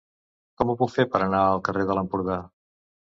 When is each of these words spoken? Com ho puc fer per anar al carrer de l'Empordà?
Com 0.61 0.69
ho 0.69 0.75
puc 0.79 0.91
fer 0.93 1.05
per 1.15 1.21
anar 1.25 1.41
al 1.49 1.61
carrer 1.67 1.83
de 1.91 1.99
l'Empordà? 1.99 2.39